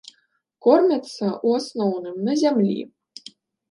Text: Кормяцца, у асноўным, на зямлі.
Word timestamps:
Кормяцца, 0.67 1.25
у 1.35 1.53
асноўным, 1.61 2.19
на 2.31 2.43
зямлі. 2.43 2.81